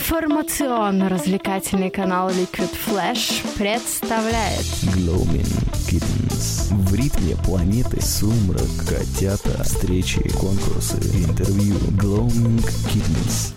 [0.00, 4.64] Информационно-развлекательный канал Liquid Flash представляет
[4.96, 5.46] Gloaming
[5.86, 6.72] Kittens.
[6.72, 11.76] В ритме планеты сумрак, котята, встречи, конкурсы, интервью.
[11.98, 13.52] Gloaming Kittens.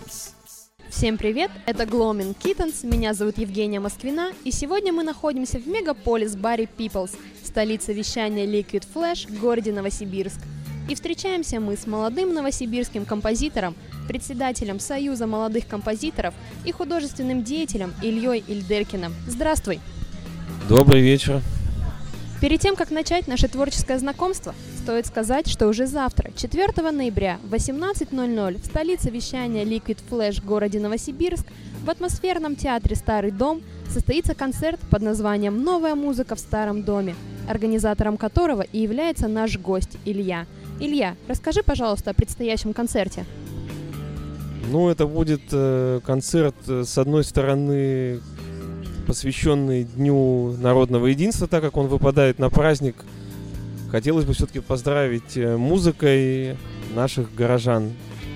[0.90, 6.36] Всем привет, это Gloaming Kittens, меня зовут Евгения Москвина, и сегодня мы находимся в мегаполис
[6.36, 10.42] Барри Peoples, столице вещания Liquid Flash в городе Новосибирск.
[10.90, 13.76] И встречаемся мы с молодым новосибирским композитором,
[14.08, 16.34] председателем Союза молодых композиторов
[16.66, 19.14] и художественным деятелем Ильей Ильдеркиным.
[19.28, 19.80] Здравствуй!
[20.68, 21.42] Добрый вечер.
[22.42, 27.54] Перед тем, как начать наше творческое знакомство, стоит сказать, что уже завтра, 4 ноября в
[27.54, 31.46] 18.00 в столице вещания Liquid Flash в городе Новосибирск
[31.86, 37.16] в атмосферном театре «Старый дом» состоится концерт под названием «Новая музыка в старом доме»,
[37.48, 40.46] организатором которого и является наш гость Илья.
[40.84, 43.24] Илья, расскажи, пожалуйста, о предстоящем концерте.
[44.70, 48.20] Ну, это будет э, концерт, э, с одной стороны,
[49.08, 52.98] посвященный Дню народного единства, так как он выпадает на праздник.
[53.92, 56.58] Хотелось бы все-таки поздравить э, музыкой
[56.94, 57.94] наших горожан.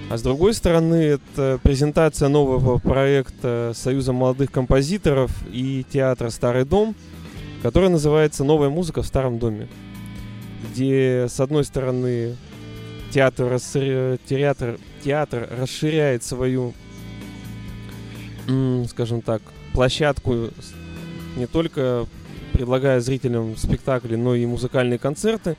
[0.10, 6.96] А с другой стороны, это презентация нового проекта Союза молодых композиторов и театра «Старый дом»,
[7.62, 9.68] который называется «Новая музыка в старом доме»,
[10.64, 12.36] где, с одной стороны,
[13.12, 13.60] театр,
[14.28, 16.74] театр, театр расширяет свою,
[18.90, 19.42] скажем так,
[19.74, 20.50] площадку
[21.36, 22.06] не только
[22.54, 25.56] предлагая зрителям спектакли, но и музыкальные концерты.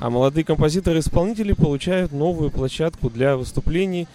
[0.00, 4.06] А молодые композиторы-исполнители получают новую площадку для выступлений,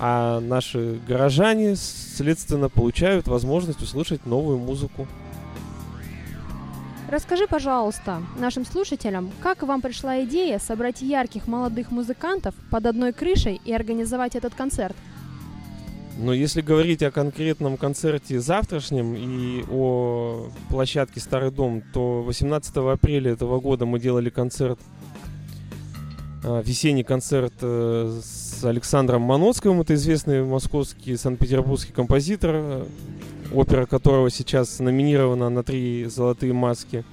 [0.00, 5.06] а наши горожане, следственно, получают возможность услышать новую музыку.
[7.10, 13.60] Расскажи, пожалуйста, нашим слушателям, как вам пришла идея собрать ярких молодых музыкантов под одной крышей
[13.64, 14.94] и организовать этот концерт?
[16.18, 23.32] Но если говорить о конкретном концерте завтрашнем и о площадке «Старый дом», то 18 апреля
[23.32, 24.78] этого года мы делали концерт,
[26.44, 29.80] а, весенний концерт э, с Александром Маноцковым.
[29.80, 32.84] Это известный московский, санкт-петербургский композитор,
[33.52, 37.04] опера которого сейчас номинирована на три золотые маски.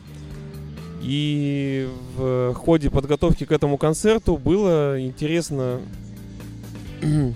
[1.01, 5.79] И в ходе подготовки к этому концерту было интересно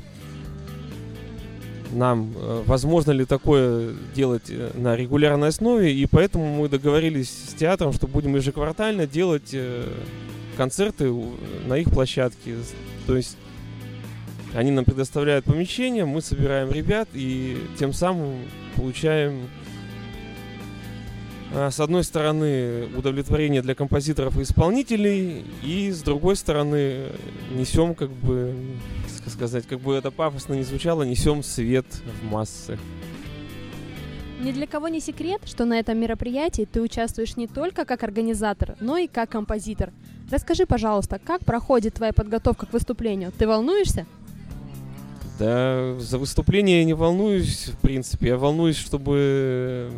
[1.93, 7.53] нам, э, возможно ли такое делать э, на регулярной основе, и поэтому мы договорились с
[7.53, 9.87] театром, что будем ежеквартально делать э,
[10.57, 11.13] концерты
[11.67, 12.55] на их площадке.
[13.07, 13.37] То есть
[14.53, 18.39] они нам предоставляют помещение, мы собираем ребят и тем самым
[18.75, 19.49] получаем
[21.53, 27.07] а, с одной стороны удовлетворение для композиторов и исполнителей, и с другой стороны
[27.51, 28.55] несем как бы,
[29.27, 31.85] сказать, как бы это пафосно не звучало, несем свет
[32.21, 32.77] в массы.
[34.41, 38.75] Ни для кого не секрет, что на этом мероприятии ты участвуешь не только как организатор,
[38.79, 39.91] но и как композитор.
[40.31, 43.31] Расскажи, пожалуйста, как проходит твоя подготовка к выступлению?
[43.37, 44.07] Ты волнуешься?
[45.41, 48.27] Да, за выступление я не волнуюсь, в принципе.
[48.27, 49.91] Я волнуюсь, чтобы...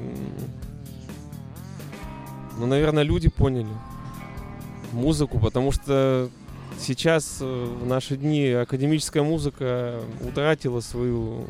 [2.58, 3.68] Ну, наверное, люди поняли
[4.94, 6.30] музыку, потому что
[6.80, 11.46] сейчас, э, в наши дни, академическая музыка утратила свою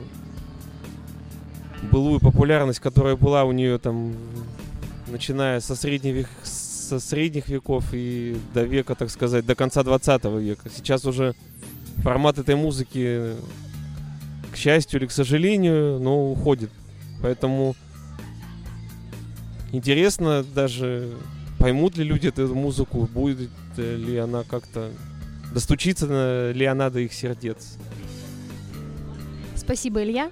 [1.92, 4.16] былую популярность, которая была у нее там,
[5.06, 10.24] начиная со средних, век, со средних веков и до века, так сказать, до конца 20
[10.40, 10.68] века.
[10.76, 11.36] Сейчас уже
[11.98, 13.36] формат этой музыки
[14.54, 16.70] к счастью или к сожалению, но уходит.
[17.22, 17.76] Поэтому
[19.72, 21.12] интересно даже,
[21.60, 24.92] поймут ли люди эту музыку, будет ли она как-то,
[25.54, 27.78] достучиться ли она до их сердец.
[29.56, 30.30] Спасибо, Илья.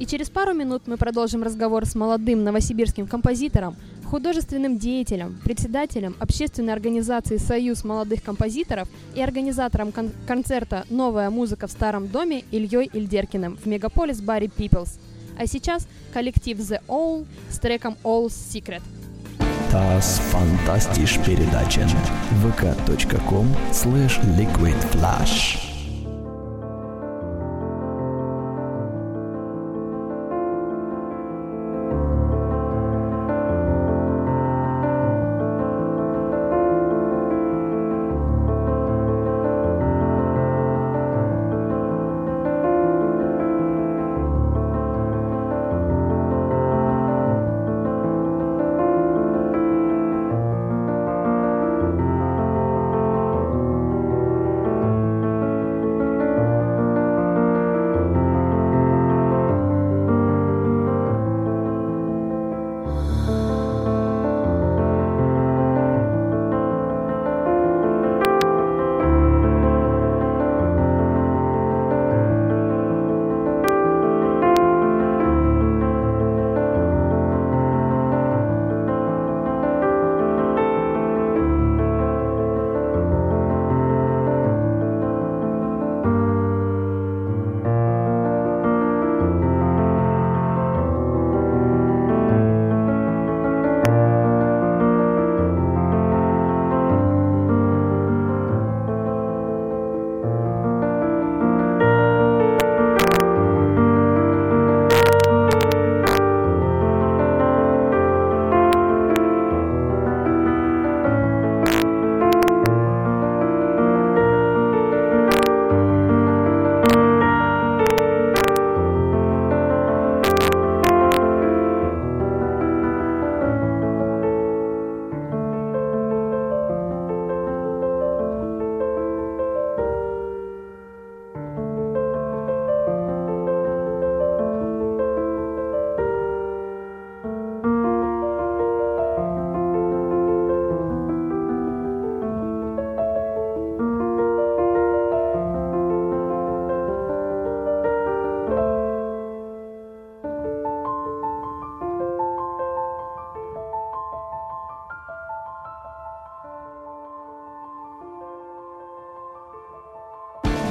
[0.00, 3.76] И через пару минут мы продолжим разговор с молодым новосибирским композитором,
[4.12, 11.70] художественным деятелем, председателем общественной организации «Союз молодых композиторов» и организатором кон- концерта «Новая музыка в
[11.70, 14.98] старом доме» Ильей Ильдеркиным в мегаполис Барри Peoples.
[15.38, 18.82] А сейчас коллектив The All с треком All's Secret.
[19.72, 21.88] Das fantastisch передача
[22.44, 25.71] vk.com slash liquidflash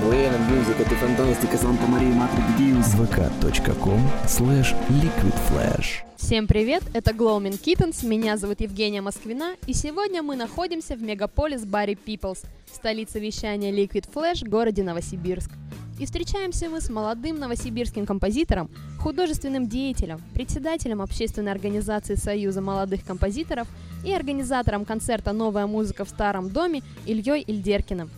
[0.02, 2.88] música, tú fantástica, Santa María, Madre de Dios.
[2.96, 6.04] vk.com slash liquidflash.
[6.18, 11.66] Всем привет, это Gloaming Kittens, меня зовут Евгения Москвина, и сегодня мы находимся в мегаполис
[11.66, 15.52] Барри Peoples, столице вещания Liquid Flash, городе Новосибирск.
[16.00, 23.68] И встречаемся мы с молодым новосибирским композитором, художественным деятелем, председателем общественной организации Союза молодых композиторов
[24.04, 28.10] и организатором концерта «Новая музыка в старом доме» Ильей Ильдеркиным.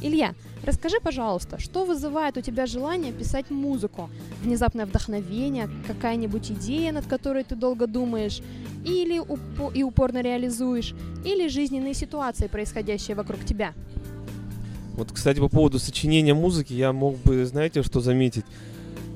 [0.00, 0.34] Илья,
[0.64, 4.08] расскажи, пожалуйста, что вызывает у тебя желание писать музыку?
[4.42, 8.40] Внезапное вдохновение, какая-нибудь идея, над которой ты долго думаешь,
[8.84, 13.74] или упо- и упорно реализуешь, или жизненные ситуации, происходящие вокруг тебя?
[14.94, 18.44] Вот, кстати, по поводу сочинения музыки я мог бы, знаете, что заметить?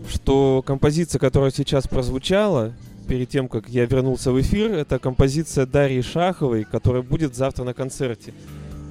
[0.08, 2.72] Что композиция, которая сейчас прозвучала,
[3.06, 7.74] перед тем, как я вернулся в эфир, это композиция Дарьи Шаховой, которая будет завтра на
[7.74, 8.32] концерте.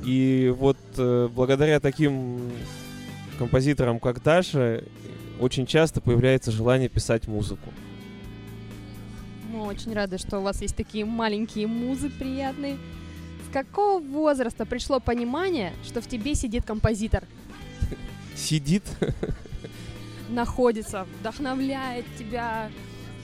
[0.05, 2.51] И вот э, благодаря таким
[3.37, 4.83] композиторам, как Даша,
[5.39, 7.71] очень часто появляется желание писать музыку.
[9.51, 12.77] Мы очень рады, что у вас есть такие маленькие музы приятные.
[13.49, 17.23] С какого возраста пришло понимание, что в тебе сидит композитор?
[18.35, 18.83] Сидит
[20.31, 22.69] находится, вдохновляет тебя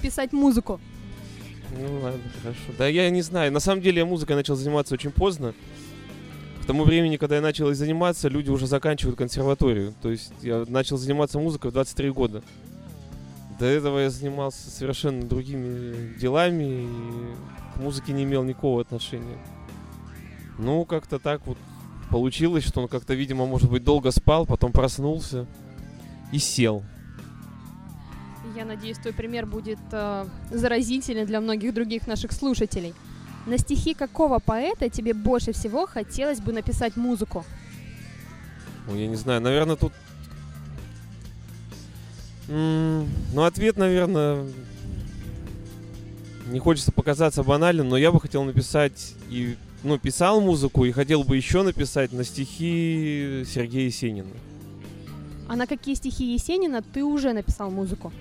[0.01, 0.79] писать музыку?
[1.77, 2.59] Ну ладно, хорошо.
[2.77, 3.51] Да я не знаю.
[3.51, 5.53] На самом деле я музыкой начал заниматься очень поздно.
[6.67, 9.93] Тому времени, когда я начал заниматься, люди уже заканчивают консерваторию.
[10.01, 12.43] То есть я начал заниматься музыкой в 23 года.
[13.57, 16.87] До этого я занимался совершенно другими делами и
[17.73, 19.37] к музыке не имел никакого отношения.
[20.59, 21.57] Ну, как-то так вот
[22.09, 25.47] получилось, что он как-то, видимо, может быть, долго спал, потом проснулся
[26.33, 26.83] и сел.
[28.57, 32.93] Я надеюсь, твой пример будет э, заразительный для многих других наших слушателей.
[33.47, 37.45] На стихи какого поэта тебе больше всего хотелось бы написать музыку?
[38.85, 39.93] Ну, я не знаю, наверное, тут...
[42.49, 43.05] Ну,
[43.43, 44.45] ответ, наверное,
[46.47, 51.23] не хочется показаться банальным, но я бы хотел написать и, ну, писал музыку и хотел
[51.23, 54.31] бы еще написать на стихи Сергея Есенина.
[55.47, 58.11] А на какие стихи Есенина ты уже написал музыку?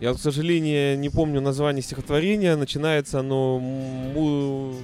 [0.00, 2.56] Я, к сожалению, не помню название стихотворения.
[2.56, 4.74] Начинается оно му-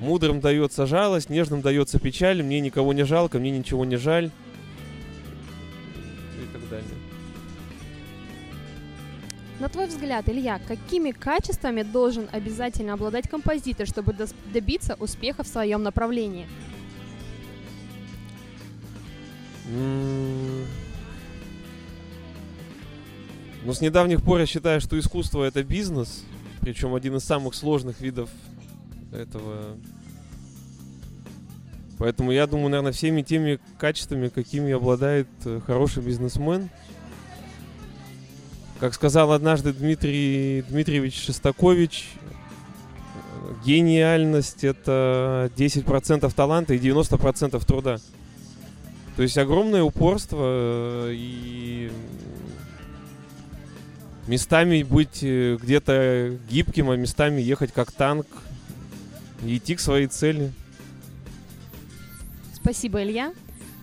[0.00, 4.30] «Мудрым дается жалость, нежным дается печаль, мне никого не жалко, мне ничего не жаль».
[6.36, 6.88] И так далее.
[9.60, 14.12] На твой взгляд, Илья, какими качествами должен обязательно обладать композитор, чтобы
[14.52, 16.48] добиться успеха в своем направлении?
[19.68, 20.66] М,
[23.64, 26.24] Ну, с недавних пор я считаю, что искусство это бизнес,
[26.60, 28.28] причем один из самых сложных видов
[29.12, 29.76] этого.
[31.98, 36.70] Поэтому я думаю, наверное, всеми теми качествами, какими обладает э, хороший бизнесмен.
[38.80, 42.08] Как сказал однажды Дмитрий Дмитриевич Шестакович,
[43.64, 47.98] гениальность это 10% таланта и 90% труда.
[49.14, 51.92] То есть огромное упорство э, и
[54.26, 58.26] местами быть э, где-то гибким, а местами ехать как танк
[59.44, 60.52] и идти к своей цели.
[62.54, 63.32] Спасибо, Илья.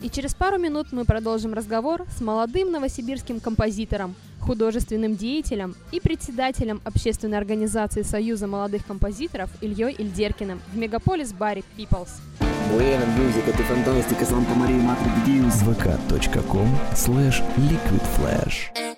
[0.02, 6.80] И через пару минут мы продолжим разговор с молодым новосибирским композитором, художественным деятелем и председателем
[6.86, 12.10] общественной организации Союза молодых композиторов Ильей Ильдеркиным в мегаполис Барри Peoples.
[12.72, 15.56] Buena música, tú fantástica, Santa María, Madre de Dios.
[15.64, 18.89] vk.com slash liquidflash.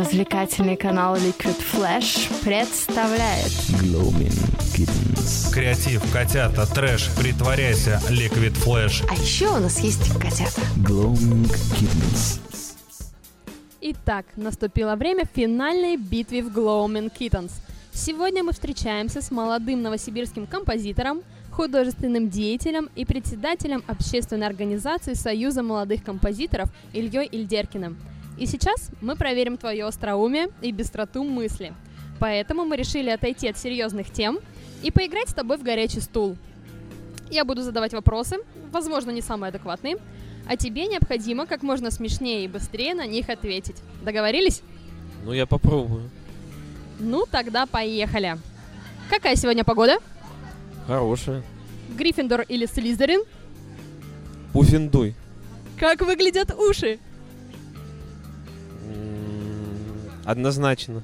[0.00, 3.50] Информационно-развлекательный канал Liquid Flash представляет
[3.82, 4.32] Gloaming
[4.74, 5.52] Kittens.
[5.52, 9.04] Креатив, котята, трэш, притворяйся, Liquid Flash.
[9.10, 10.62] А еще у нас есть котята.
[10.78, 12.40] Gloaming Kittens.
[13.82, 17.52] Итак, наступило время финальной битвы в Gloaming Kittens.
[17.92, 26.02] Сегодня мы встречаемся с молодым новосибирским композитором, художественным деятелем и председателем общественной организации Союза молодых
[26.02, 27.98] композиторов Ильей Ильдеркиным.
[28.40, 31.74] И сейчас мы проверим твое остроумие и быстроту мысли.
[32.18, 34.40] Поэтому мы решили отойти от серьезных тем
[34.82, 36.38] и поиграть с тобой в горячий стул.
[37.30, 38.38] Я буду задавать вопросы,
[38.72, 39.98] возможно, не самые адекватные,
[40.48, 43.76] а тебе необходимо как можно смешнее и быстрее на них ответить.
[44.02, 44.62] Договорились?
[45.22, 46.08] Ну, я попробую.
[46.98, 48.38] Ну, тогда поехали.
[49.10, 49.98] Какая сегодня погода?
[50.86, 51.42] Хорошая.
[51.90, 53.22] Гриффиндор или Слизерин?
[54.54, 55.14] Пуффиндуй.
[55.78, 56.98] Как выглядят уши?
[60.30, 61.02] Однозначно.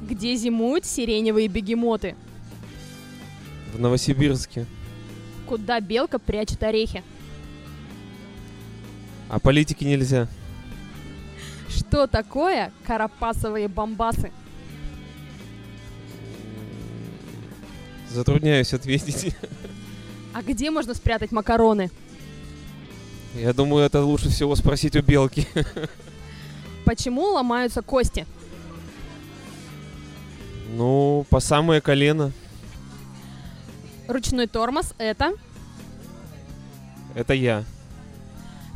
[0.00, 2.14] Где зимуют сиреневые бегемоты?
[3.74, 4.64] В Новосибирске.
[5.46, 7.02] Куда белка прячет орехи?
[9.28, 10.28] А политики нельзя.
[11.68, 14.32] Что такое карапасовые бомбасы?
[18.10, 19.36] Затрудняюсь ответить.
[20.32, 21.90] А где можно спрятать макароны?
[23.34, 25.48] Я думаю, это лучше всего спросить у белки.
[26.84, 28.24] Почему ломаются кости?
[30.68, 32.32] Ну, по самое колено.
[34.06, 35.32] Ручной тормоз— это?
[37.14, 37.64] Это я.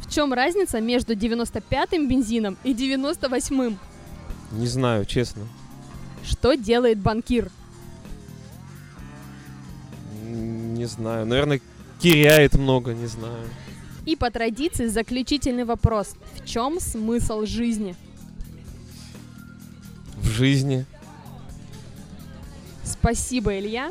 [0.05, 3.79] В чем разница между 95-м бензином и 98-м?
[4.53, 5.43] Не знаю, честно.
[6.25, 7.51] Что делает банкир?
[10.23, 11.27] Не знаю.
[11.27, 11.61] Наверное,
[12.01, 13.49] киряет много, не знаю.
[14.05, 16.15] И по традиции заключительный вопрос.
[16.35, 17.95] В чем смысл жизни?
[20.17, 20.85] В жизни.
[23.03, 23.91] Спасибо, Илья.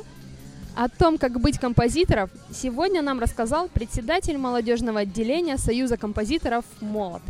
[0.73, 7.21] О том, как быть композитором, сегодня нам рассказал председатель молодежного отделения Союза композиторов «Молот»,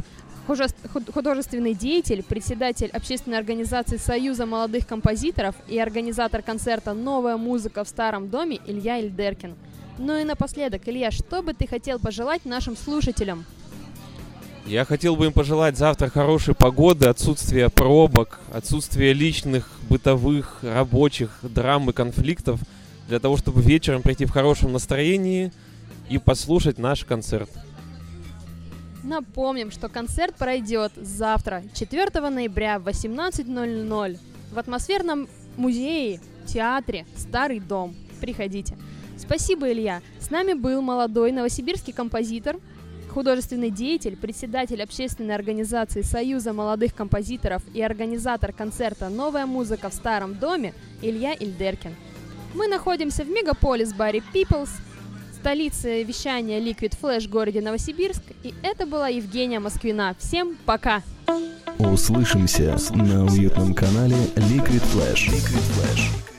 [0.45, 8.29] художественный деятель, председатель общественной организации Союза молодых композиторов и организатор концерта «Новая музыка в старом
[8.29, 9.55] доме» Илья Ильдеркин.
[9.97, 13.43] Ну и напоследок, Илья, что бы ты хотел пожелать нашим слушателям?
[14.65, 21.89] Я хотел бы им пожелать завтра хорошей погоды, отсутствия пробок, отсутствия личных, бытовых, рабочих драм
[21.89, 22.59] и конфликтов,
[23.07, 25.51] для того, чтобы вечером прийти в хорошем настроении
[26.09, 27.49] и послушать наш концерт.
[29.03, 34.19] Напомним, что концерт пройдет завтра, 4 ноября в 18.00
[34.53, 37.95] в атмосферном музее, театре «Старый дом».
[38.21, 38.77] Приходите.
[39.17, 40.01] Спасибо, Илья.
[40.19, 42.57] С нами был молодой новосибирский композитор,
[43.11, 50.35] художественный деятель, председатель общественной организации Союза молодых композиторов и организатор концерта «Новая музыка в старом
[50.35, 51.95] доме» Илья Ильдеркин.
[52.53, 54.69] Мы находимся в мегаполис Барри Peoples,
[55.33, 58.23] столице вещания Liquid Flash в городе Новосибирск.
[58.43, 60.15] И это была Евгения Москвина.
[60.19, 61.01] Всем пока!
[61.79, 65.29] Услышимся на уютном канале Liquid Flash.
[65.29, 66.30] Liquid Flash.